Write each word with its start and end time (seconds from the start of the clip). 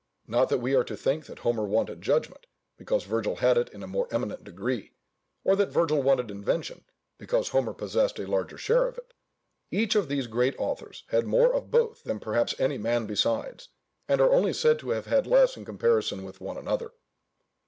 Not 0.25 0.49
that 0.49 0.57
we 0.57 0.73
are 0.73 0.83
to 0.85 0.97
think 0.97 1.27
that 1.27 1.37
Homer 1.45 1.61
wanted 1.63 2.01
judgment, 2.01 2.47
because 2.75 3.03
Virgil 3.03 3.35
had 3.35 3.55
it 3.55 3.69
in 3.69 3.83
a 3.83 3.87
more 3.87 4.07
eminent 4.09 4.43
degree; 4.43 4.93
or 5.43 5.55
that 5.55 5.69
Virgil 5.69 6.01
wanted 6.01 6.31
invention, 6.31 6.85
because 7.19 7.49
Homer 7.49 7.71
possessed 7.75 8.17
a 8.17 8.25
larger 8.25 8.57
share 8.57 8.87
of 8.87 8.97
it; 8.97 9.13
each 9.69 9.93
of 9.93 10.07
these 10.07 10.25
great 10.25 10.55
authors 10.57 11.03
had 11.09 11.27
more 11.27 11.53
of 11.53 11.69
both 11.69 12.03
than 12.03 12.19
perhaps 12.19 12.59
any 12.59 12.79
man 12.79 13.05
besides, 13.05 13.69
and 14.07 14.19
are 14.19 14.33
only 14.33 14.53
said 14.53 14.79
to 14.79 14.89
have 14.89 15.27
less 15.27 15.55
in 15.55 15.65
comparison 15.65 16.23
with 16.23 16.41
one 16.41 16.57
another. 16.57 16.93